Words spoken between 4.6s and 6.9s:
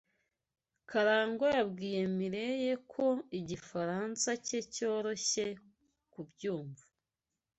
cyoroshye kubyumva.